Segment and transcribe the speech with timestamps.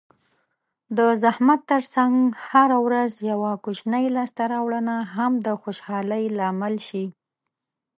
[0.97, 2.15] د زحمت ترڅنګ
[2.49, 7.05] هره ورځ یوه کوچنۍ لاسته راوړنه هم د خوشحالۍ لامل شي.